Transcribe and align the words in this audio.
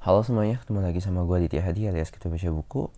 Halo 0.00 0.24
semuanya, 0.24 0.56
ketemu 0.64 0.80
lagi 0.80 1.00
sama 1.04 1.28
gue 1.28 1.44
Aditya 1.44 1.60
Hadi 1.60 1.86
alias 1.92 2.08
Kita 2.08 2.32
Baca 2.32 2.48
Buku. 2.50 2.88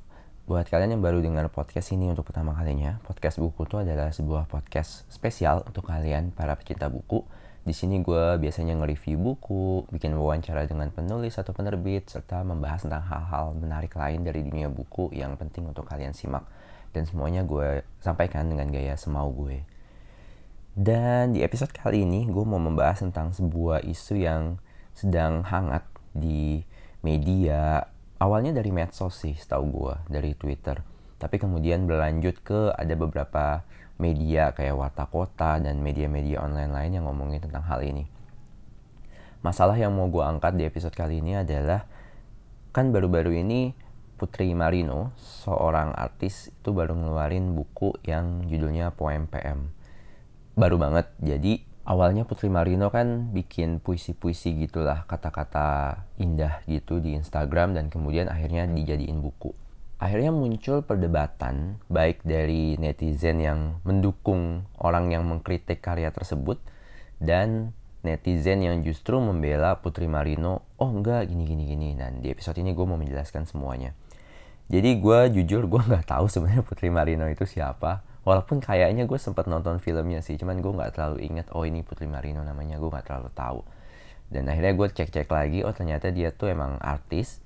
Buat 0.47 0.71
kalian 0.71 0.99
yang 0.99 1.03
baru 1.03 1.19
dengar 1.19 1.51
podcast 1.51 1.95
ini 1.95 2.11
untuk 2.11 2.27
pertama 2.31 2.55
kalinya, 2.55 2.99
podcast 3.07 3.43
buku 3.43 3.67
itu 3.67 3.79
adalah 3.79 4.15
sebuah 4.15 4.47
podcast 4.47 5.03
spesial 5.11 5.67
untuk 5.67 5.87
kalian 5.87 6.31
para 6.31 6.55
pecinta 6.55 6.87
buku. 6.87 7.27
Di 7.63 7.71
sini 7.71 8.03
gue 8.03 8.43
biasanya 8.43 8.75
nge-review 8.75 9.23
buku, 9.23 9.87
bikin 9.95 10.19
wawancara 10.19 10.67
dengan 10.67 10.91
penulis 10.91 11.39
atau 11.39 11.55
penerbit, 11.55 12.11
serta 12.11 12.43
membahas 12.43 12.83
tentang 12.83 13.07
hal-hal 13.07 13.55
menarik 13.55 13.95
lain 13.95 14.27
dari 14.27 14.43
dunia 14.43 14.67
buku 14.67 15.15
yang 15.15 15.39
penting 15.39 15.71
untuk 15.71 15.87
kalian 15.87 16.11
simak. 16.11 16.43
Dan 16.91 17.07
semuanya 17.07 17.47
gue 17.47 17.87
sampaikan 18.03 18.51
dengan 18.51 18.67
gaya 18.67 18.99
semau 18.99 19.31
gue. 19.31 19.63
Dan 20.75 21.39
di 21.39 21.45
episode 21.47 21.71
kali 21.71 22.03
ini 22.03 22.27
gue 22.27 22.45
mau 22.49 22.59
membahas 22.59 23.05
tentang 23.05 23.31
sebuah 23.31 23.87
isu 23.87 24.19
yang 24.19 24.59
sedang 24.97 25.47
hangat 25.47 25.85
di 26.13 26.65
media 27.05 27.89
awalnya 28.21 28.55
dari 28.55 28.71
medsos 28.71 29.19
sih 29.19 29.35
setahu 29.35 29.65
gue 29.69 29.95
dari 30.09 30.33
Twitter 30.37 30.81
tapi 31.23 31.39
kemudian 31.39 31.87
berlanjut 31.87 32.43
ke 32.43 32.75
ada 32.75 32.99
beberapa 32.99 33.63
media 34.03 34.51
kayak 34.51 34.75
Warta 34.75 35.07
Kota 35.07 35.63
dan 35.63 35.79
media-media 35.79 36.43
online 36.43 36.75
lain 36.75 36.99
yang 36.99 37.07
ngomongin 37.07 37.39
tentang 37.39 37.63
hal 37.71 37.79
ini. 37.87 38.11
Masalah 39.47 39.79
yang 39.79 39.95
mau 39.95 40.11
gue 40.11 40.23
angkat 40.23 40.59
di 40.59 40.67
episode 40.67 40.99
kali 40.99 41.23
ini 41.23 41.39
adalah 41.39 41.87
kan 42.75 42.91
baru-baru 42.91 43.39
ini 43.39 43.79
Putri 44.19 44.51
Marino 44.55 45.15
seorang 45.19 45.95
artis 45.95 46.51
itu 46.51 46.75
baru 46.75 46.99
ngeluarin 46.99 47.55
buku 47.55 47.95
yang 48.03 48.47
judulnya 48.51 48.91
Poem 48.91 49.31
PM 49.31 49.71
baru 50.55 50.77
banget. 50.79 51.11
Jadi 51.19 51.65
awalnya 51.89 52.23
Putri 52.29 52.53
Marino 52.53 52.93
kan 52.93 53.33
bikin 53.33 53.81
puisi-puisi 53.83 54.55
gitulah 54.63 55.05
kata-kata 55.09 56.03
indah 56.21 56.63
gitu 56.69 57.03
di 57.03 57.17
Instagram 57.17 57.75
dan 57.75 57.89
kemudian 57.89 58.29
akhirnya 58.29 58.69
dijadiin 58.69 59.19
buku. 59.19 59.53
Akhirnya 60.03 60.35
muncul 60.35 60.83
perdebatan 60.83 61.79
baik 61.87 62.27
dari 62.27 62.75
netizen 62.75 63.39
yang 63.39 63.79
mendukung 63.87 64.67
orang 64.83 65.15
yang 65.15 65.23
mengkritik 65.23 65.79
karya 65.79 66.11
tersebut 66.11 66.59
dan 67.23 67.71
netizen 68.03 68.67
yang 68.67 68.83
justru 68.83 69.23
membela 69.23 69.79
Putri 69.79 70.11
Marino, 70.11 70.67
oh 70.83 70.91
enggak 70.91 71.31
gini 71.31 71.47
gini 71.47 71.71
gini. 71.71 71.89
Dan 71.95 72.19
di 72.19 72.35
episode 72.35 72.59
ini 72.59 72.75
gue 72.75 72.83
mau 72.83 72.99
menjelaskan 72.99 73.47
semuanya. 73.47 73.95
Jadi 74.67 74.99
gue 74.99 75.39
jujur 75.39 75.71
gue 75.71 75.81
nggak 75.87 76.11
tahu 76.11 76.27
sebenarnya 76.27 76.67
Putri 76.67 76.91
Marino 76.91 77.31
itu 77.31 77.47
siapa 77.47 78.03
walaupun 78.23 78.63
kayaknya 78.63 79.07
gue 79.07 79.19
sempat 79.19 79.51
nonton 79.51 79.83
filmnya 79.83 80.23
sih 80.23 80.39
cuman 80.39 80.63
gue 80.63 80.73
nggak 80.73 80.95
terlalu 80.95 81.27
inget 81.27 81.51
oh 81.55 81.67
ini 81.67 81.83
Putri 81.83 82.07
Marino 82.07 82.47
namanya 82.47 82.79
gue 82.79 82.87
nggak 82.87 83.07
terlalu 83.07 83.31
tahu 83.35 83.61
dan 84.31 84.49
akhirnya 84.49 84.73
gue 84.79 84.89
cek-cek 84.95 85.29
lagi 85.29 85.67
oh 85.67 85.75
ternyata 85.75 86.15
dia 86.15 86.31
tuh 86.31 86.55
emang 86.55 86.79
artis 86.79 87.43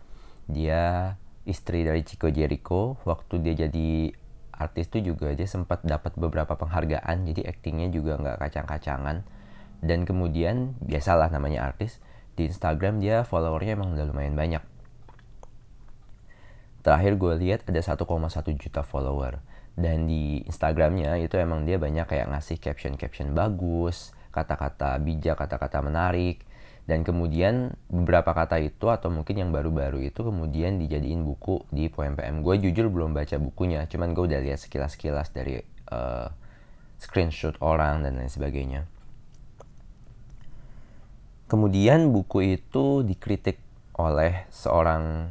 dia 0.46 1.16
istri 1.46 1.86
dari 1.86 2.02
Chico 2.02 2.28
Jericho 2.28 2.98
waktu 3.06 3.40
dia 3.40 3.66
jadi 3.66 4.10
artis 4.56 4.90
tuh 4.90 5.04
juga 5.04 5.30
dia 5.32 5.46
sempat 5.46 5.84
dapat 5.84 6.16
beberapa 6.18 6.58
penghargaan 6.58 7.28
jadi 7.30 7.48
aktingnya 7.54 7.88
juga 7.94 8.18
nggak 8.18 8.36
kacang-kacangan. 8.42 9.22
Dan 9.80 10.02
kemudian 10.08 10.74
biasalah 10.82 11.30
namanya 11.30 11.68
artis 11.68 12.02
di 12.34 12.48
Instagram 12.48 13.00
dia 13.00 13.22
followernya 13.22 13.78
emang 13.78 13.94
udah 13.94 14.06
lumayan 14.08 14.34
banyak. 14.34 14.64
Terakhir 16.80 17.18
gue 17.18 17.34
lihat 17.42 17.66
ada 17.66 17.82
1,1 17.82 18.06
juta 18.62 18.82
follower. 18.86 19.42
Dan 19.76 20.08
di 20.08 20.40
Instagramnya 20.48 21.20
itu 21.20 21.36
emang 21.36 21.68
dia 21.68 21.76
banyak 21.76 22.08
kayak 22.08 22.32
ngasih 22.32 22.56
caption-caption 22.56 23.36
bagus, 23.36 24.16
kata-kata 24.32 24.96
bijak, 25.04 25.36
kata-kata 25.36 25.84
menarik, 25.84 26.40
dan 26.86 27.02
kemudian 27.02 27.74
beberapa 27.90 28.30
kata 28.30 28.62
itu 28.62 28.86
atau 28.86 29.10
mungkin 29.10 29.42
yang 29.42 29.50
baru-baru 29.50 30.06
itu 30.06 30.22
kemudian 30.22 30.78
dijadiin 30.78 31.26
buku 31.26 31.66
di 31.74 31.90
Poem 31.90 32.14
PM. 32.14 32.46
Gue 32.46 32.62
jujur 32.62 32.86
belum 32.86 33.10
baca 33.10 33.36
bukunya, 33.42 33.90
cuman 33.90 34.14
gue 34.14 34.30
udah 34.30 34.40
lihat 34.40 34.62
sekilas-sekilas 34.62 35.34
dari 35.34 35.58
uh, 35.90 36.30
screenshot 37.02 37.58
orang 37.58 38.06
dan 38.06 38.22
lain 38.22 38.30
sebagainya. 38.30 38.86
Kemudian 41.50 42.14
buku 42.14 42.58
itu 42.58 43.02
dikritik 43.02 43.58
oleh 43.98 44.46
seorang 44.54 45.30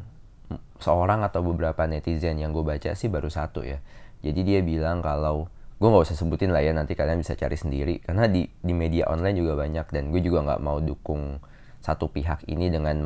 seorang 0.82 1.24
atau 1.24 1.42
beberapa 1.46 1.88
netizen 1.88 2.42
yang 2.42 2.52
gue 2.52 2.66
baca 2.66 2.92
sih 2.98 3.08
baru 3.08 3.32
satu 3.32 3.64
ya 3.64 3.80
jadi 4.26 4.42
dia 4.42 4.60
bilang 4.66 5.00
kalau 5.06 5.48
gue 5.76 5.88
nggak 5.92 6.06
usah 6.08 6.16
sebutin 6.16 6.56
lah 6.56 6.64
ya 6.64 6.72
nanti 6.72 6.96
kalian 6.96 7.20
bisa 7.20 7.36
cari 7.36 7.60
sendiri. 7.60 8.00
Karena 8.00 8.32
di 8.32 8.48
di 8.48 8.74
media 8.74 9.12
online 9.12 9.36
juga 9.36 9.54
banyak 9.60 9.88
dan 9.92 10.10
gue 10.12 10.22
juga 10.24 10.44
nggak 10.48 10.62
mau 10.64 10.80
dukung 10.80 11.44
satu 11.84 12.10
pihak 12.10 12.48
ini 12.50 12.72
dengan 12.72 12.98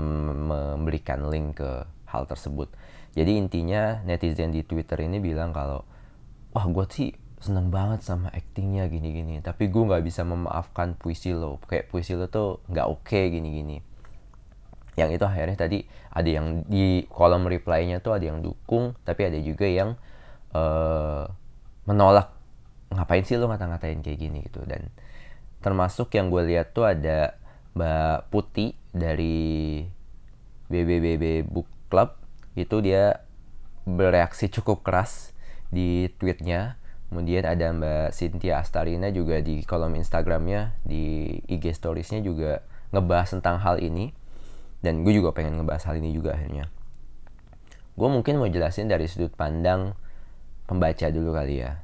memberikan 0.50 1.28
link 1.28 1.60
ke 1.60 1.70
hal 2.08 2.24
tersebut. 2.30 2.72
Jadi 3.18 3.36
intinya 3.36 4.00
netizen 4.06 4.54
di 4.54 4.62
Twitter 4.62 5.02
ini 5.02 5.18
bilang 5.18 5.52
kalau 5.52 5.84
wah 6.54 6.66
gue 6.70 6.86
sih 6.94 7.10
seneng 7.42 7.74
banget 7.74 8.06
sama 8.06 8.30
actingnya 8.30 8.86
gini-gini. 8.88 9.42
Tapi 9.42 9.68
gue 9.68 9.84
nggak 9.84 10.06
bisa 10.06 10.22
memaafkan 10.24 10.94
puisi 10.96 11.34
lo. 11.34 11.58
Kayak 11.66 11.90
puisi 11.90 12.14
lo 12.14 12.30
tuh 12.30 12.62
nggak 12.70 12.88
oke 12.88 13.04
okay, 13.04 13.34
gini-gini. 13.34 13.82
Yang 14.96 15.20
itu 15.20 15.26
akhirnya 15.26 15.58
tadi 15.58 15.80
ada 16.12 16.30
yang 16.30 16.68
di 16.68 17.08
kolom 17.08 17.48
reply-nya 17.48 18.04
tuh 18.04 18.20
ada 18.20 18.26
yang 18.28 18.44
dukung 18.44 18.98
tapi 19.08 19.32
ada 19.32 19.40
juga 19.40 19.64
yang 19.64 19.96
uh, 20.52 21.24
menolak 21.88 22.39
ngapain 22.90 23.22
sih 23.26 23.38
lo 23.38 23.50
ngata-ngatain 23.50 24.02
kayak 24.02 24.20
gini 24.20 24.46
gitu? 24.46 24.66
Dan 24.66 24.90
termasuk 25.62 26.14
yang 26.16 26.34
gue 26.34 26.44
lihat 26.50 26.74
tuh 26.74 26.90
ada 26.90 27.38
Mbak 27.78 28.34
Putih 28.34 28.74
dari 28.92 29.84
BBBB 30.70 31.46
Book 31.46 31.70
Club. 31.88 32.18
Itu 32.58 32.82
dia 32.82 33.24
bereaksi 33.86 34.50
cukup 34.50 34.82
keras 34.82 35.34
di 35.70 36.10
tweetnya. 36.18 36.78
Kemudian 37.10 37.46
ada 37.46 37.74
Mbak 37.74 38.14
Cynthia 38.14 38.62
Astarina 38.62 39.10
juga 39.10 39.42
di 39.42 39.66
kolom 39.66 39.98
Instagramnya 39.98 40.78
di 40.86 41.34
IG 41.50 41.74
storiesnya 41.74 42.22
juga 42.22 42.62
ngebahas 42.94 43.38
tentang 43.38 43.58
hal 43.62 43.82
ini. 43.82 44.14
Dan 44.80 45.04
gue 45.04 45.12
juga 45.12 45.36
pengen 45.36 45.60
ngebahas 45.60 45.90
hal 45.92 46.00
ini 46.00 46.16
juga 46.16 46.38
akhirnya. 46.38 46.72
Gue 48.00 48.08
mungkin 48.08 48.40
mau 48.40 48.48
jelasin 48.48 48.88
dari 48.88 49.12
sudut 49.12 49.34
pandang 49.36 49.92
pembaca 50.70 51.10
dulu 51.12 51.36
kali 51.36 51.66
ya. 51.66 51.84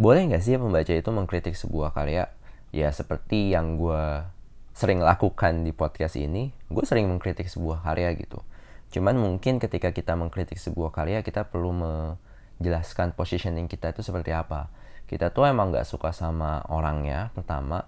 Boleh 0.00 0.24
nggak 0.28 0.42
sih 0.42 0.56
pembaca 0.56 0.92
itu 0.92 1.10
mengkritik 1.12 1.56
sebuah 1.56 1.92
karya? 1.92 2.32
Ya 2.72 2.88
seperti 2.92 3.52
yang 3.52 3.76
gue 3.76 4.24
sering 4.72 5.04
lakukan 5.04 5.68
di 5.68 5.72
podcast 5.76 6.16
ini, 6.16 6.52
gue 6.72 6.84
sering 6.88 7.08
mengkritik 7.08 7.44
sebuah 7.48 7.84
karya 7.84 8.16
gitu. 8.16 8.40
Cuman 8.92 9.20
mungkin 9.20 9.60
ketika 9.60 9.92
kita 9.92 10.16
mengkritik 10.16 10.56
sebuah 10.56 10.92
karya, 10.92 11.20
kita 11.20 11.48
perlu 11.48 11.72
menjelaskan 11.76 13.12
positioning 13.12 13.68
kita 13.68 13.92
itu 13.92 14.00
seperti 14.00 14.32
apa. 14.32 14.72
Kita 15.04 15.28
tuh 15.28 15.48
emang 15.48 15.68
nggak 15.72 15.84
suka 15.84 16.16
sama 16.16 16.64
orangnya, 16.72 17.28
pertama. 17.36 17.84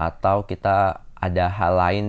Atau 0.00 0.48
kita 0.48 1.04
ada 1.12 1.46
hal 1.52 1.76
lain 1.76 2.06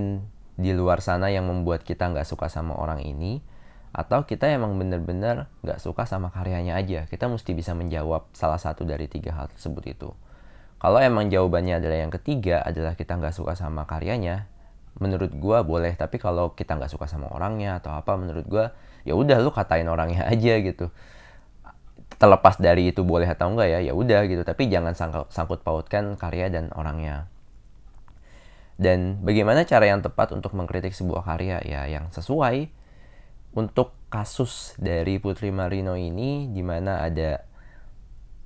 di 0.55 0.71
luar 0.71 1.03
sana 1.03 1.27
yang 1.27 1.51
membuat 1.51 1.83
kita 1.83 2.07
nggak 2.07 2.27
suka 2.27 2.47
sama 2.47 2.79
orang 2.79 3.03
ini 3.03 3.43
atau 3.91 4.23
kita 4.23 4.47
emang 4.47 4.79
bener-bener 4.79 5.51
gak 5.67 5.83
suka 5.83 6.07
sama 6.07 6.31
karyanya 6.31 6.79
aja. 6.79 7.03
Kita 7.11 7.27
mesti 7.27 7.51
bisa 7.51 7.75
menjawab 7.75 8.31
salah 8.31 8.59
satu 8.59 8.87
dari 8.87 9.11
tiga 9.11 9.35
hal 9.35 9.51
tersebut 9.51 9.83
itu. 9.91 10.09
Kalau 10.81 10.97
emang 10.97 11.29
jawabannya 11.29 11.77
adalah 11.77 11.97
yang 12.01 12.09
ketiga 12.09 12.65
adalah 12.65 12.97
kita 12.97 13.13
nggak 13.13 13.37
suka 13.37 13.53
sama 13.53 13.85
karyanya 13.85 14.49
menurut 14.97 15.29
gue 15.29 15.57
boleh. 15.61 15.93
Tapi 15.93 16.17
kalau 16.17 16.57
kita 16.57 16.73
nggak 16.73 16.89
suka 16.89 17.05
sama 17.05 17.29
orangnya 17.29 17.77
atau 17.77 17.93
apa 17.93 18.17
menurut 18.17 18.49
gue 18.49 18.65
ya 19.05 19.13
udah 19.13 19.37
lu 19.43 19.53
katain 19.53 19.85
orangnya 19.85 20.25
aja 20.33 20.57
gitu. 20.57 20.89
Terlepas 22.17 22.57
dari 22.57 22.89
itu 22.89 23.05
boleh 23.05 23.29
atau 23.29 23.53
enggak 23.53 23.69
ya 23.69 23.79
ya 23.85 23.93
udah 23.93 24.25
gitu. 24.25 24.41
Tapi 24.41 24.73
jangan 24.73 24.97
sangkut, 24.97 25.29
sangkut 25.29 25.61
pautkan 25.61 26.17
karya 26.17 26.49
dan 26.49 26.73
orangnya. 26.73 27.29
Dan 28.81 29.21
bagaimana 29.21 29.61
cara 29.69 29.85
yang 29.85 30.01
tepat 30.01 30.33
untuk 30.33 30.57
mengkritik 30.57 30.97
sebuah 30.97 31.21
karya? 31.21 31.61
Ya 31.61 31.85
yang 31.85 32.09
sesuai 32.09 32.73
untuk 33.51 33.95
kasus 34.11 34.75
dari 34.79 35.19
Putri 35.19 35.51
Marino 35.51 35.95
ini 35.95 36.51
di 36.51 36.63
mana 36.63 37.03
ada 37.03 37.43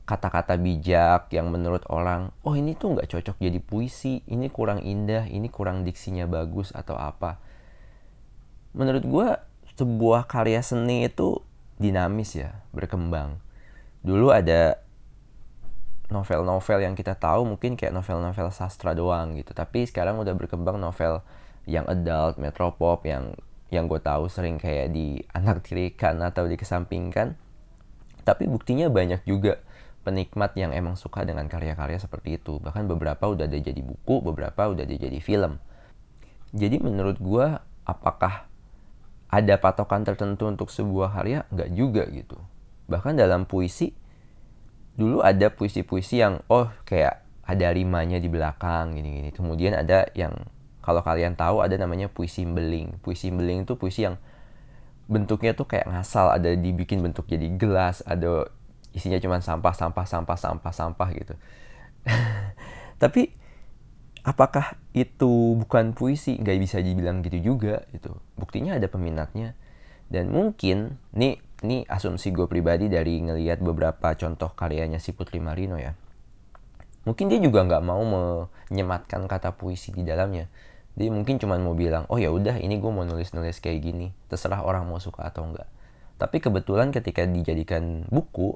kata-kata 0.06 0.62
bijak 0.62 1.34
yang 1.34 1.50
menurut 1.50 1.82
orang 1.90 2.30
oh 2.46 2.54
ini 2.54 2.78
tuh 2.78 2.94
nggak 2.94 3.10
cocok 3.10 3.38
jadi 3.42 3.60
puisi. 3.62 4.22
Ini 4.26 4.50
kurang 4.54 4.86
indah. 4.86 5.26
Ini 5.26 5.50
kurang 5.50 5.82
diksinya 5.82 6.30
bagus 6.30 6.70
atau 6.74 6.94
apa. 6.98 7.42
Menurut 8.78 9.04
gue 9.06 9.28
sebuah 9.76 10.30
karya 10.30 10.62
seni 10.62 11.10
itu 11.10 11.42
dinamis 11.82 12.38
ya 12.38 12.62
berkembang. 12.72 13.42
Dulu 14.06 14.30
ada 14.30 14.80
novel-novel 16.14 16.86
yang 16.86 16.94
kita 16.94 17.18
tahu 17.18 17.50
mungkin 17.50 17.74
kayak 17.74 17.94
novel-novel 17.94 18.54
sastra 18.54 18.94
doang 18.94 19.34
gitu. 19.38 19.58
Tapi 19.58 19.90
sekarang 19.90 20.22
udah 20.22 20.38
berkembang 20.38 20.78
novel 20.78 21.26
yang 21.66 21.90
adult 21.90 22.38
metropop 22.38 23.02
yang 23.10 23.34
yang 23.76 23.92
gue 23.92 24.00
tahu 24.00 24.32
sering 24.32 24.56
kayak 24.56 24.96
di 24.96 25.20
anak 25.36 25.68
tirikan 25.68 26.24
atau 26.24 26.48
dikesampingkan. 26.48 27.36
Tapi 28.24 28.44
buktinya 28.48 28.88
banyak 28.88 29.28
juga 29.28 29.62
penikmat 30.08 30.56
yang 30.56 30.72
emang 30.72 30.96
suka 30.96 31.26
dengan 31.28 31.50
karya-karya 31.52 32.00
seperti 32.00 32.40
itu. 32.40 32.58
Bahkan 32.64 32.88
beberapa 32.88 33.28
udah 33.28 33.46
ada 33.46 33.60
jadi 33.60 33.82
buku 33.84 34.24
beberapa 34.24 34.72
udah 34.72 34.88
ada 34.88 34.96
jadi 34.96 35.20
film. 35.20 35.60
Jadi 36.56 36.80
menurut 36.80 37.20
gue 37.20 37.48
apakah 37.84 38.48
ada 39.28 39.56
patokan 39.60 40.08
tertentu 40.08 40.48
untuk 40.48 40.72
sebuah 40.72 41.12
karya? 41.12 41.44
Nggak 41.52 41.70
juga 41.76 42.04
gitu. 42.08 42.38
Bahkan 42.88 43.20
dalam 43.20 43.44
puisi 43.44 43.92
dulu 44.96 45.20
ada 45.20 45.52
puisi-puisi 45.52 46.24
yang 46.24 46.40
oh 46.48 46.72
kayak 46.88 47.26
ada 47.44 47.68
limanya 47.76 48.18
di 48.18 48.32
belakang 48.32 48.96
gini-gini. 48.96 49.30
Kemudian 49.36 49.76
ada 49.76 50.08
yang 50.16 50.34
kalau 50.86 51.02
kalian 51.02 51.34
tahu 51.34 51.66
ada 51.66 51.74
namanya 51.76 52.08
puisi 52.08 52.46
beling. 52.46 53.02
Puisi 53.02 53.34
beling 53.34 53.66
itu 53.66 53.74
puisi 53.76 54.06
yang 54.06 54.22
bentuknya 55.10 55.58
tuh 55.58 55.66
kayak 55.66 55.90
ngasal 55.90 56.34
ada 56.34 56.54
dibikin 56.54 57.02
bentuk 57.02 57.30
jadi 57.30 57.46
gelas 57.62 58.02
ada 58.10 58.50
isinya 58.90 59.22
cuma 59.22 59.38
sampah 59.38 59.74
sampah 59.74 60.06
sampah 60.06 60.38
sampah 60.38 60.74
sampah 60.74 61.10
gitu. 61.14 61.34
Tapi 63.02 63.34
apakah 64.24 64.80
itu 64.96 65.60
bukan 65.60 65.92
puisi? 65.92 66.40
Nggak 66.40 66.58
bisa 66.62 66.78
dibilang 66.80 67.22
gitu 67.22 67.54
juga 67.54 67.84
itu 67.92 68.14
buktinya 68.40 68.78
ada 68.80 68.88
peminatnya. 68.88 69.58
Dan 70.06 70.30
mungkin 70.30 71.02
nih 71.18 71.42
ini 71.66 71.82
asumsi 71.90 72.30
gue 72.30 72.46
pribadi 72.46 72.88
dari 72.88 73.26
ngelihat 73.26 73.58
beberapa 73.60 74.14
contoh 74.14 74.54
karyanya 74.54 75.02
si 75.02 75.12
Putri 75.12 75.42
Marino 75.42 75.82
ya. 75.82 75.98
Mungkin 77.06 77.30
dia 77.30 77.38
juga 77.38 77.62
nggak 77.66 77.84
mau 77.86 78.02
menyematkan 78.02 79.30
kata 79.30 79.54
puisi 79.54 79.94
di 79.94 80.02
dalamnya 80.02 80.50
dia 80.96 81.12
mungkin 81.12 81.36
cuma 81.36 81.60
mau 81.60 81.76
bilang 81.76 82.08
oh 82.08 82.16
ya 82.16 82.32
udah 82.32 82.56
ini 82.56 82.80
gue 82.80 82.92
mau 82.92 83.04
nulis 83.04 83.36
nulis 83.36 83.60
kayak 83.60 83.80
gini. 83.84 84.16
Terserah 84.32 84.64
orang 84.64 84.88
mau 84.88 84.98
suka 84.98 85.28
atau 85.28 85.44
enggak. 85.44 85.68
Tapi 86.16 86.40
kebetulan 86.40 86.96
ketika 86.96 87.28
dijadikan 87.28 88.08
buku 88.08 88.56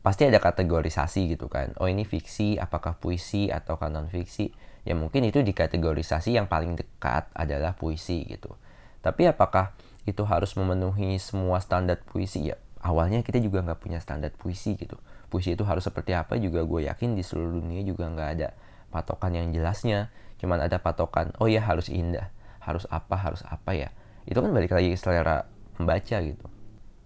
pasti 0.00 0.24
ada 0.24 0.40
kategorisasi 0.40 1.36
gitu 1.36 1.52
kan. 1.52 1.76
Oh 1.76 1.88
ini 1.88 2.08
fiksi 2.08 2.56
apakah 2.56 2.96
puisi 2.96 3.52
atau 3.52 3.76
non 3.92 4.08
fiksi? 4.08 4.52
Ya 4.88 4.96
mungkin 4.96 5.24
itu 5.28 5.44
dikategorisasi 5.44 6.36
yang 6.36 6.48
paling 6.48 6.80
dekat 6.80 7.28
adalah 7.36 7.76
puisi 7.76 8.24
gitu. 8.24 8.56
Tapi 9.04 9.28
apakah 9.28 9.76
itu 10.08 10.24
harus 10.24 10.56
memenuhi 10.56 11.20
semua 11.20 11.60
standar 11.60 12.00
puisi? 12.08 12.52
Ya 12.52 12.56
awalnya 12.80 13.20
kita 13.20 13.36
juga 13.40 13.60
nggak 13.60 13.80
punya 13.84 14.00
standar 14.00 14.32
puisi 14.32 14.80
gitu. 14.80 14.96
Puisi 15.28 15.52
itu 15.52 15.64
harus 15.68 15.84
seperti 15.84 16.16
apa 16.16 16.40
juga 16.40 16.64
gue 16.64 16.88
yakin 16.88 17.12
di 17.12 17.20
seluruh 17.20 17.60
dunia 17.60 17.84
juga 17.84 18.08
nggak 18.08 18.30
ada 18.40 18.48
patokan 18.94 19.34
yang 19.34 19.50
jelasnya. 19.50 20.14
Cuman 20.38 20.62
ada 20.62 20.78
patokan 20.78 21.34
oh 21.42 21.50
ya 21.50 21.58
harus 21.58 21.90
indah 21.90 22.30
harus 22.62 22.86
apa 22.88 23.18
harus 23.18 23.42
apa 23.44 23.74
ya? 23.74 23.88
Itu 24.24 24.40
kan 24.40 24.54
balik 24.54 24.72
lagi 24.72 24.94
selera 24.96 25.44
pembaca 25.76 26.16
gitu. 26.22 26.46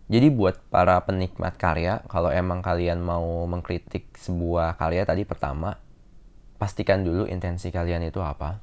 Jadi 0.09 0.33
buat 0.33 0.57
para 0.73 1.01
penikmat 1.05 1.61
karya 1.61 2.01
kalau 2.09 2.33
emang 2.33 2.65
kalian 2.65 3.05
mau 3.05 3.45
mengkritik 3.45 4.09
sebuah 4.17 4.81
karya 4.81 5.05
tadi 5.05 5.29
pertama 5.29 5.77
pastikan 6.57 7.05
dulu 7.05 7.29
intensi 7.29 7.69
kalian 7.69 8.09
itu 8.09 8.25
apa. 8.25 8.57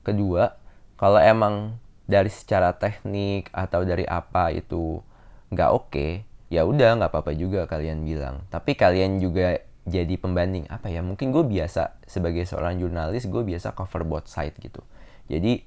Kedua 0.00 0.56
kalau 0.96 1.20
emang 1.20 1.76
dari 2.08 2.32
secara 2.32 2.72
teknik 2.76 3.52
atau 3.52 3.84
dari 3.84 4.08
apa 4.08 4.52
itu 4.52 5.04
nggak 5.52 5.70
oke 5.72 5.92
okay, 5.92 6.10
ya 6.48 6.64
udah 6.64 6.96
nggak 6.96 7.12
apa-apa 7.12 7.32
juga 7.36 7.68
kalian 7.68 8.00
bilang. 8.08 8.48
Tapi 8.48 8.72
kalian 8.72 9.20
juga 9.20 9.60
jadi 9.84 10.14
pembanding. 10.16 10.68
Apa 10.72 10.88
ya? 10.88 11.00
Mungkin 11.04 11.30
gue 11.30 11.44
biasa 11.44 12.00
sebagai 12.08 12.44
seorang 12.48 12.80
jurnalis 12.80 13.28
gue 13.28 13.42
biasa 13.44 13.76
cover 13.76 14.04
both 14.04 14.28
side 14.28 14.56
gitu. 14.60 14.80
Jadi 15.28 15.64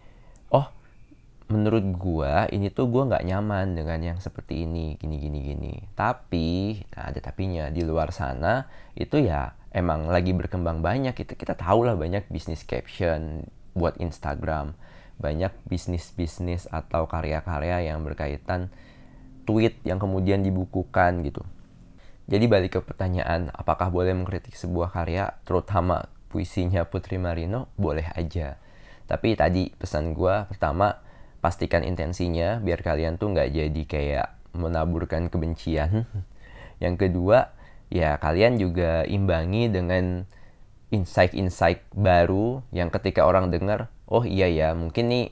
oh 0.53 0.67
menurut 1.47 1.85
gue 1.95 2.33
ini 2.51 2.67
tuh 2.69 2.91
gue 2.91 3.07
nggak 3.07 3.23
nyaman 3.23 3.73
dengan 3.77 3.99
yang 4.03 4.19
seperti 4.19 4.67
ini 4.67 4.97
gini 4.99 5.17
gini 5.21 5.39
gini. 5.41 5.73
Tapi 5.95 6.81
nah 6.93 7.09
ada 7.13 7.19
tapinya 7.23 7.69
di 7.71 7.81
luar 7.85 8.11
sana 8.11 8.67
itu 8.97 9.21
ya 9.21 9.55
emang 9.71 10.09
lagi 10.09 10.33
berkembang 10.35 10.81
banyak 10.81 11.13
kita 11.13 11.37
kita 11.37 11.53
tahu 11.55 11.87
lah 11.87 11.95
banyak 11.95 12.27
bisnis 12.27 12.67
caption 12.67 13.47
buat 13.77 13.95
Instagram 14.01 14.73
banyak 15.17 15.49
bisnis-bisnis 15.65 16.69
atau 16.69 17.09
karya-karya 17.09 17.89
yang 17.89 18.05
berkaitan 18.05 18.69
tweet 19.49 19.81
yang 19.81 19.97
kemudian 19.97 20.45
dibukukan 20.45 21.25
gitu. 21.25 21.41
Jadi 22.27 22.45
balik 22.51 22.71
ke 22.75 22.79
pertanyaan, 22.83 23.47
apakah 23.55 23.87
boleh 23.87 24.11
mengkritik 24.11 24.51
sebuah 24.53 24.91
karya, 24.91 25.39
terutama 25.47 26.11
puisinya 26.27 26.83
Putri 26.83 27.15
Marino? 27.15 27.71
Boleh 27.79 28.11
aja. 28.13 28.59
Tapi 29.07 29.39
tadi 29.39 29.71
pesan 29.71 30.11
gue, 30.11 30.43
pertama, 30.51 30.99
pastikan 31.39 31.87
intensinya, 31.87 32.59
biar 32.59 32.83
kalian 32.83 33.15
tuh 33.15 33.31
nggak 33.31 33.49
jadi 33.55 33.81
kayak 33.87 34.27
menaburkan 34.59 35.31
kebencian. 35.31 36.03
Yang 36.83 36.95
kedua, 37.07 37.55
ya 37.87 38.19
kalian 38.19 38.59
juga 38.59 39.07
imbangi 39.07 39.71
dengan 39.71 40.27
insight-insight 40.91 41.83
baru 41.95 42.63
yang 42.71 42.87
ketika 42.91 43.27
orang 43.27 43.51
dengar 43.51 43.91
oh 44.07 44.23
iya 44.23 44.47
ya 44.47 44.71
mungkin 44.71 45.11
nih 45.11 45.25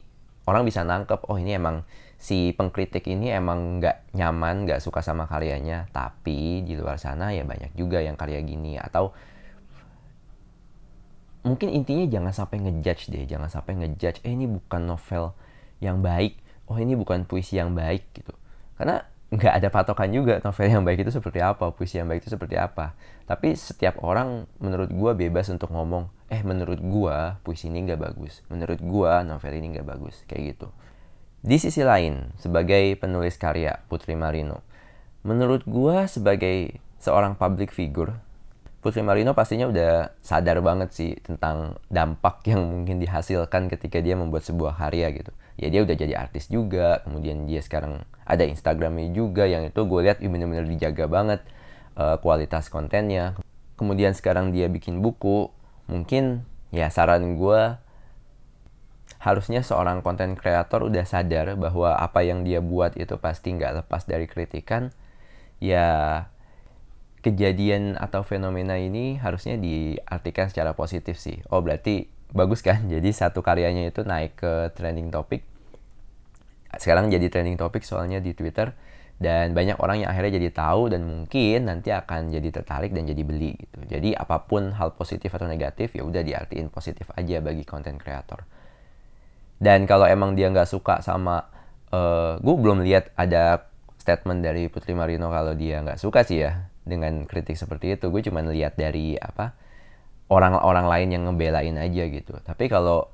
orang 0.48 0.68
bisa 0.68 0.83
nangkep 0.83 1.24
oh 1.31 1.39
ini 1.39 1.56
emang 1.56 1.88
si 2.25 2.57
pengkritik 2.57 3.06
ini 3.06 3.30
emang 3.30 3.77
nggak 3.77 4.18
nyaman 4.18 4.66
nggak 4.66 4.81
suka 4.81 5.06
sama 5.06 5.30
karyanya. 5.30 5.86
Tapi 5.94 6.66
di 6.66 6.74
luar 6.74 6.98
sana 6.98 7.30
ya 7.30 7.45
banyak 7.45 7.77
juga 7.77 8.01
yang 8.01 8.18
karya 8.18 8.42
gini. 8.42 8.81
Atau 8.81 9.13
mungkin 11.45 11.69
intinya 11.69 12.10
jangan 12.10 12.33
sampai 12.33 12.57
ngejudge 12.66 13.13
deh 13.13 13.30
jangan 13.30 13.45
sampai 13.54 13.77
ngejudge 13.77 14.25
eh 14.25 14.33
ini 14.33 14.50
bukan 14.50 14.81
novel 14.89 15.38
yang 15.77 16.01
baik. 16.01 16.42
Oh 16.66 16.81
ini 16.81 16.98
bukan 16.98 17.30
puisi 17.30 17.62
yang 17.62 17.77
baik 17.77 18.10
gitu. 18.18 18.33
Karena 18.81 19.06
nggak 19.30 19.54
ada 19.62 19.69
patokan 19.69 20.10
juga 20.10 20.42
novel 20.42 20.66
yang 20.66 20.81
baik 20.81 21.06
itu 21.06 21.13
seperti 21.13 21.45
apa 21.45 21.69
puisi 21.77 22.01
yang 22.01 22.10
baik 22.10 22.25
itu 22.25 22.33
seperti 22.33 22.57
apa. 22.57 22.98
Tapi 23.30 23.54
setiap 23.54 24.01
orang 24.01 24.50
menurut 24.57 24.89
gue 24.89 25.12
bebas 25.13 25.45
untuk 25.54 25.69
ngomong 25.69 26.10
eh 26.33 26.42
menurut 26.42 26.81
gue 26.81 27.18
puisi 27.45 27.69
ini 27.69 27.86
nggak 27.86 28.01
bagus. 28.01 28.42
Menurut 28.50 28.81
gue 28.81 29.12
novel 29.30 29.54
ini 29.54 29.77
nggak 29.77 29.86
bagus. 29.86 30.25
Kayak 30.25 30.57
gitu 30.57 30.74
di 31.45 31.62
sisi 31.62 31.86
lain 31.86 32.33
sebagai 32.42 32.97
penulis 32.97 33.38
karya 33.38 33.77
Putri 33.86 34.18
Marino 34.18 34.65
menurut 35.21 35.62
gue 35.69 36.09
sebagai 36.09 36.81
seorang 36.97 37.38
public 37.38 37.69
figure 37.69 38.18
Putri 38.81 39.06
Marino 39.06 39.38
pastinya 39.38 39.69
udah 39.69 40.18
sadar 40.25 40.62
banget 40.65 40.89
sih 40.94 41.13
tentang 41.21 41.77
dampak 41.94 42.42
yang 42.50 42.65
mungkin 42.65 42.97
dihasilkan 42.97 43.69
ketika 43.69 44.01
dia 44.01 44.18
membuat 44.18 44.42
sebuah 44.42 44.74
karya 44.74 45.13
gitu 45.13 45.30
ya 45.62 45.69
dia 45.69 45.86
udah 45.86 45.95
jadi 45.95 46.13
artis 46.18 46.50
juga 46.50 47.06
kemudian 47.06 47.45
dia 47.45 47.62
sekarang 47.62 48.01
ada 48.25 48.41
Instagramnya 48.41 49.13
juga 49.13 49.45
yang 49.45 49.69
itu 49.69 49.86
gue 49.86 50.01
lihat 50.01 50.18
bener-bener 50.18 50.65
dijaga 50.65 51.05
banget 51.05 51.46
uh, 51.96 52.17
kualitas 52.19 52.67
kontennya. 52.67 53.38
Kemudian 53.75 54.15
sekarang 54.15 54.55
dia 54.55 54.72
bikin 54.72 55.03
buku, 55.03 55.51
mungkin 55.86 56.48
ya 56.72 56.88
saran 56.89 57.36
gue 57.38 57.62
harusnya 59.25 59.65
seorang 59.65 60.05
konten 60.05 60.38
kreator 60.38 60.86
udah 60.86 61.01
sadar 61.01 61.58
bahwa 61.58 61.98
apa 61.98 62.22
yang 62.22 62.46
dia 62.46 62.62
buat 62.62 62.94
itu 62.94 63.17
pasti 63.17 63.58
nggak 63.58 63.82
lepas 63.82 64.05
dari 64.05 64.29
kritikan. 64.29 64.94
Ya 65.58 66.29
kejadian 67.25 67.98
atau 67.98 68.22
fenomena 68.22 68.77
ini 68.77 69.17
harusnya 69.17 69.58
diartikan 69.58 70.53
secara 70.53 70.77
positif 70.77 71.17
sih. 71.17 71.41
Oh 71.50 71.65
berarti 71.65 72.05
bagus 72.38 72.62
kan? 72.62 72.86
Jadi 72.94 73.10
satu 73.10 73.41
karyanya 73.41 73.89
itu 73.89 74.05
naik 74.05 74.38
ke 74.38 74.70
trending 74.77 75.10
topic. 75.10 75.41
Sekarang 76.75 77.08
jadi 77.08 77.32
trending 77.32 77.55
topic 77.55 77.88
soalnya 77.88 78.20
di 78.20 78.36
Twitter 78.36 78.75
dan 79.15 79.55
banyak 79.55 79.79
orang 79.79 80.03
yang 80.03 80.12
akhirnya 80.12 80.44
jadi 80.44 80.51
tahu 80.51 80.91
dan 80.91 81.08
mungkin 81.08 81.72
nanti 81.72 81.88
akan 81.96 82.36
jadi 82.36 82.51
tertarik 82.51 82.91
dan 82.91 83.08
jadi 83.08 83.24
beli 83.24 83.55
gitu. 83.55 83.79
Jadi 83.88 84.12
apa 84.12 84.44
pun 84.44 84.75
hal 84.75 84.91
positif 84.91 85.32
atau 85.32 85.48
negatif 85.48 85.96
ya 85.96 86.03
udah 86.03 86.20
diartiin 86.20 86.67
positif 86.67 87.08
aja 87.15 87.39
bagi 87.39 87.63
konten 87.63 87.96
kreator. 87.96 88.44
Dan 89.55 89.88
kalau 89.88 90.03
emang 90.05 90.35
dia 90.35 90.51
nggak 90.51 90.67
suka 90.67 91.00
sama, 91.00 91.47
uh, 91.91 91.95
eh, 91.95 92.31
gue 92.43 92.55
belum 92.55 92.83
lihat 92.83 93.15
ada 93.15 93.65
statement 94.00 94.43
dari 94.43 94.67
Putri 94.67 94.93
Marino 94.93 95.31
kalau 95.31 95.55
dia 95.55 95.81
nggak 95.81 95.97
suka 95.97 96.21
sih 96.21 96.43
ya 96.43 96.69
dengan 96.83 97.24
kritik 97.25 97.55
seperti 97.55 97.95
itu. 97.95 98.12
Gue 98.12 98.21
cuma 98.21 98.43
lihat 98.43 98.75
dari 98.75 99.15
apa 99.15 99.55
orang-orang 100.29 100.85
lain 100.85 101.09
yang 101.15 101.24
ngebelain 101.29 101.77
aja 101.79 102.03
gitu. 102.09 102.35
Tapi 102.43 102.67
kalau 102.67 103.09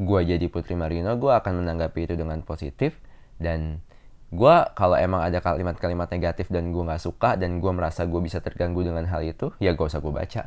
gue 0.00 0.20
jadi 0.24 0.46
Putri 0.48 0.74
Marino, 0.78 1.12
gue 1.20 1.32
akan 1.32 1.60
menanggapi 1.60 2.08
itu 2.08 2.14
dengan 2.16 2.40
positif 2.40 2.96
dan 3.36 3.84
gue 4.30 4.56
kalau 4.78 4.94
emang 4.94 5.26
ada 5.26 5.42
kalimat-kalimat 5.42 6.06
negatif 6.06 6.46
dan 6.54 6.70
gue 6.70 6.82
nggak 6.86 7.02
suka 7.02 7.34
dan 7.34 7.58
gue 7.58 7.72
merasa 7.74 8.06
gue 8.06 8.20
bisa 8.22 8.38
terganggu 8.38 8.86
dengan 8.86 9.02
hal 9.10 9.26
itu 9.26 9.50
ya 9.58 9.74
gak 9.74 9.90
usah 9.90 9.98
gue 9.98 10.14
baca 10.14 10.42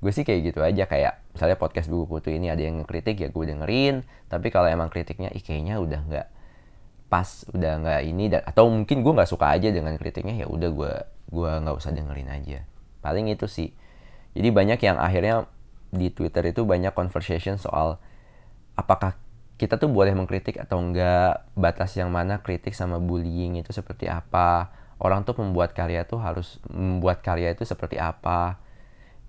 gue 0.00 0.12
sih 0.16 0.24
kayak 0.24 0.40
gitu 0.52 0.60
aja 0.64 0.88
kayak 0.88 1.20
misalnya 1.36 1.56
podcast 1.60 1.92
buku 1.92 2.08
kutu 2.08 2.32
ini 2.32 2.48
ada 2.48 2.64
yang 2.64 2.80
ngekritik 2.80 3.20
ya 3.20 3.28
gue 3.28 3.44
dengerin. 3.44 4.02
Tapi 4.32 4.48
kalau 4.48 4.68
emang 4.72 4.88
kritiknya 4.88 5.28
ih 5.32 5.44
kayaknya 5.44 5.76
udah 5.76 6.00
nggak 6.08 6.26
pas 7.12 7.44
udah 7.52 7.72
nggak 7.84 8.00
ini 8.06 8.24
dan 8.32 8.40
atau 8.46 8.70
mungkin 8.70 9.02
gue 9.04 9.12
nggak 9.12 9.30
suka 9.30 9.52
aja 9.52 9.68
dengan 9.74 9.92
kritiknya 10.00 10.42
ya 10.42 10.46
udah 10.48 10.70
gue 10.72 10.92
gue 11.30 11.50
nggak 11.62 11.76
usah 11.76 11.92
dengerin 11.92 12.30
aja. 12.32 12.64
Paling 13.04 13.28
itu 13.28 13.44
sih. 13.44 13.76
Jadi 14.32 14.48
banyak 14.48 14.80
yang 14.80 14.96
akhirnya 14.96 15.50
di 15.90 16.08
Twitter 16.08 16.54
itu 16.54 16.62
banyak 16.62 16.94
conversation 16.94 17.58
soal 17.58 17.98
apakah 18.78 19.18
kita 19.60 19.76
tuh 19.76 19.92
boleh 19.92 20.16
mengkritik 20.16 20.56
atau 20.56 20.80
enggak 20.80 21.44
batas 21.52 21.92
yang 21.98 22.08
mana 22.08 22.40
kritik 22.40 22.72
sama 22.72 22.96
bullying 22.96 23.60
itu 23.60 23.76
seperti 23.76 24.08
apa 24.08 24.72
orang 25.02 25.26
tuh 25.26 25.36
membuat 25.36 25.76
karya 25.76 26.08
tuh 26.08 26.16
harus 26.22 26.56
membuat 26.72 27.20
karya 27.20 27.52
itu 27.52 27.68
seperti 27.68 28.00
apa 28.00 28.56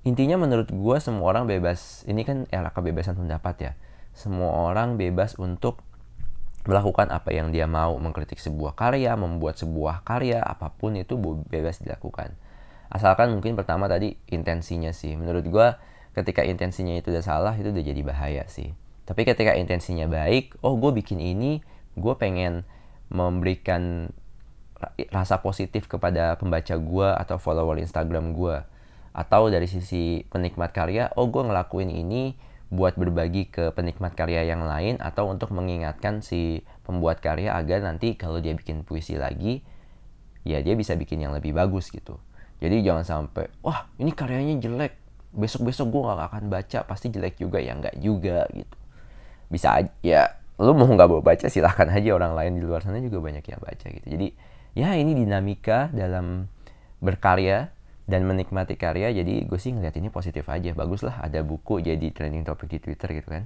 intinya 0.02 0.38
menurut 0.42 0.70
gue 0.70 0.98
semua 0.98 1.30
orang 1.34 1.46
bebas. 1.46 2.02
Ini 2.10 2.22
kan 2.26 2.38
era 2.50 2.74
kebebasan 2.74 3.18
pendapat 3.18 3.56
ya. 3.62 3.72
Semua 4.12 4.70
orang 4.70 4.98
bebas 4.98 5.38
untuk 5.38 5.82
melakukan 6.66 7.10
apa 7.14 7.34
yang 7.34 7.54
dia 7.54 7.70
mau. 7.70 7.98
Mengkritik 8.02 8.42
sebuah 8.42 8.74
karya 8.74 9.14
membuat 9.14 9.62
sebuah 9.62 10.02
karya 10.06 10.42
apa 10.42 10.74
pun 10.74 10.98
itu 10.98 11.18
bebas 11.50 11.82
dilakukan. 11.82 12.34
Asalkan 12.92 13.32
mungkin 13.32 13.56
pertama 13.56 13.88
tadi 13.88 14.18
intensinya 14.30 14.92
sih. 14.92 15.16
Menurut 15.16 15.46
gue 15.48 15.68
ketika 16.12 16.44
intensinya 16.44 16.98
itu 17.00 17.14
udah 17.14 17.24
salah 17.24 17.54
itu 17.56 17.72
udah 17.72 17.84
jadi 17.86 18.02
bahaya 18.04 18.44
sih. 18.52 18.76
Tapi 19.08 19.24
ketika 19.24 19.56
intensinya 19.56 20.10
baik 20.12 20.60
oh 20.66 20.76
gue 20.76 20.92
bikin 20.92 21.22
ini 21.24 21.64
gue 21.96 22.14
pengen 22.20 22.68
memberikan 23.12 24.12
rasa 25.14 25.40
positif 25.46 25.86
kepada 25.86 26.36
pembaca 26.42 26.74
gue 26.74 27.10
atau 27.14 27.38
follower 27.38 27.78
Instagram 27.78 28.34
gue 28.34 28.66
atau 29.12 29.52
dari 29.52 29.68
sisi 29.68 30.24
penikmat 30.32 30.72
karya 30.72 31.12
oh 31.20 31.28
gue 31.28 31.44
ngelakuin 31.44 31.92
ini 31.92 32.36
buat 32.72 32.96
berbagi 32.96 33.52
ke 33.52 33.76
penikmat 33.76 34.16
karya 34.16 34.48
yang 34.48 34.64
lain 34.64 34.96
atau 35.04 35.28
untuk 35.28 35.52
mengingatkan 35.52 36.24
si 36.24 36.64
pembuat 36.88 37.20
karya 37.20 37.52
agar 37.52 37.84
nanti 37.84 38.16
kalau 38.16 38.40
dia 38.40 38.56
bikin 38.56 38.88
puisi 38.88 39.20
lagi 39.20 39.60
ya 40.48 40.64
dia 40.64 40.74
bisa 40.80 40.96
bikin 40.96 41.20
yang 41.20 41.36
lebih 41.36 41.52
bagus 41.52 41.92
gitu. 41.92 42.16
Jadi 42.64 42.80
jangan 42.80 43.04
sampai 43.04 43.52
wah 43.60 43.92
ini 44.00 44.16
karyanya 44.16 44.56
jelek 44.64 44.96
besok 45.36 45.68
besok 45.68 45.92
gue 45.92 46.02
gak 46.08 46.28
akan 46.32 46.46
baca 46.48 46.80
pasti 46.88 47.12
jelek 47.12 47.36
juga 47.36 47.60
ya 47.60 47.76
nggak 47.76 48.00
juga 48.00 48.48
gitu. 48.56 48.76
Bisa 49.52 49.76
aja 49.84 49.92
ya 50.00 50.32
lu 50.56 50.72
mau 50.72 50.88
nggak 50.88 51.10
mau 51.12 51.20
baca 51.20 51.52
silahkan 51.52 51.92
aja 51.92 52.16
orang 52.16 52.40
lain 52.40 52.56
di 52.56 52.64
luar 52.64 52.88
sana 52.88 53.04
juga 53.04 53.20
banyak 53.20 53.44
yang 53.44 53.60
baca 53.60 53.86
gitu. 53.92 54.08
Jadi 54.08 54.28
ya 54.80 54.96
ini 54.96 55.12
dinamika 55.12 55.92
dalam 55.92 56.48
berkarya 57.04 57.74
dan 58.10 58.26
menikmati 58.26 58.78
karya 58.78 59.14
jadi 59.14 59.46
gue 59.46 59.60
sih 59.62 59.74
ngeliat 59.74 59.96
ini 59.98 60.10
positif 60.10 60.50
aja 60.50 60.74
bagus 60.74 61.06
lah 61.06 61.22
ada 61.22 61.42
buku 61.46 61.82
jadi 61.82 62.10
trending 62.14 62.46
topic 62.46 62.72
di 62.72 62.80
twitter 62.82 63.10
gitu 63.14 63.30
kan 63.30 63.44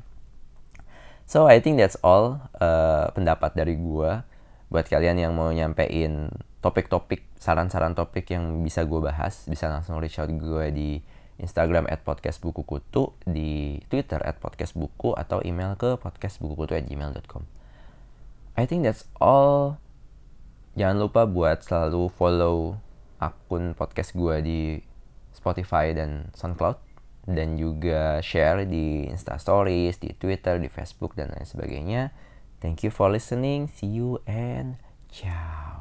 so 1.27 1.50
I 1.50 1.59
think 1.59 1.81
that's 1.81 2.00
all 2.05 2.39
uh, 2.59 3.12
pendapat 3.12 3.57
dari 3.57 3.75
gue 3.75 4.12
buat 4.71 4.85
kalian 4.89 5.21
yang 5.21 5.33
mau 5.38 5.53
nyampein 5.53 6.33
topik-topik 6.63 7.29
saran-saran 7.38 7.93
topik 7.93 8.25
yang 8.33 8.65
bisa 8.65 8.81
gue 8.83 8.97
bahas 8.97 9.45
bisa 9.45 9.69
langsung 9.69 10.01
reach 10.01 10.17
out 10.17 10.31
gue 10.31 10.65
di 10.74 10.89
Instagram 11.35 11.83
at 11.91 12.00
podcast 12.07 12.39
buku 12.39 12.63
kutu, 12.63 13.12
di 13.27 13.83
Twitter 13.91 14.24
at 14.24 14.39
podcast 14.39 14.71
buku, 14.71 15.12
atau 15.12 15.43
email 15.43 15.75
ke 15.75 16.00
podcastbukukutu 16.00 16.79
at 16.79 16.88
gmail.com. 16.88 17.43
I 18.55 18.63
think 18.63 18.88
that's 18.88 19.03
all. 19.19 19.83
Jangan 20.79 21.07
lupa 21.07 21.27
buat 21.27 21.63
selalu 21.63 22.07
follow 22.15 22.79
akun 23.25 23.74
podcast 23.74 24.13
gue 24.13 24.36
di 24.46 24.60
Spotify 25.34 25.91
dan 25.91 26.29
SoundCloud. 26.38 26.77
Dan 27.25 27.58
juga 27.58 28.22
share 28.22 28.70
di 28.70 29.10
Insta 29.10 29.41
Stories, 29.41 29.98
di 29.98 30.13
Twitter, 30.13 30.62
di 30.62 30.70
Facebook, 30.70 31.17
dan 31.17 31.34
lain 31.34 31.48
sebagainya. 31.50 32.13
Thank 32.62 32.86
you 32.86 32.94
for 32.94 33.10
listening. 33.10 33.65
See 33.65 33.89
you 33.89 34.22
and 34.29 34.77
ciao. 35.10 35.75